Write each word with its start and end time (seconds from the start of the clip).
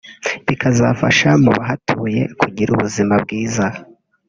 bikazafasha 0.47 1.29
mu 1.43 1.49
bahatuye 1.57 2.21
kugira 2.39 2.69
ubuzima 2.75 3.13
bwiza 3.23 3.65